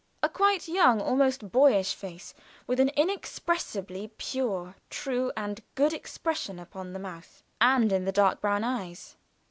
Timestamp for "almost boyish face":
0.99-2.33